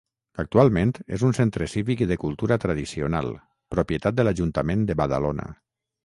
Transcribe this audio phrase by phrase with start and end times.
[0.43, 3.29] Actualment és un centre cívic i de cultura tradicional,
[3.75, 5.47] propietat de l'Ajuntament de Badalona.